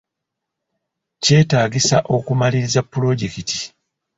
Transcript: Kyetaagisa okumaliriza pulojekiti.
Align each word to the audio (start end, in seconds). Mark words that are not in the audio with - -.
Kyetaagisa 1.23 1.97
okumaliriza 2.15 2.81
pulojekiti. 2.91 3.59